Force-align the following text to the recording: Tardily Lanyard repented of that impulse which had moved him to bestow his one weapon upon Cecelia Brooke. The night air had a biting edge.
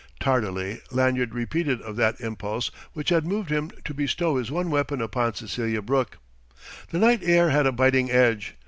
Tardily 0.19 0.81
Lanyard 0.89 1.35
repented 1.35 1.79
of 1.83 1.95
that 1.97 2.19
impulse 2.19 2.71
which 2.93 3.09
had 3.09 3.23
moved 3.27 3.51
him 3.51 3.69
to 3.85 3.93
bestow 3.93 4.37
his 4.37 4.49
one 4.49 4.71
weapon 4.71 4.99
upon 4.99 5.35
Cecelia 5.35 5.83
Brooke. 5.83 6.17
The 6.89 6.97
night 6.97 7.19
air 7.21 7.51
had 7.51 7.67
a 7.67 7.71
biting 7.71 8.09
edge. 8.09 8.55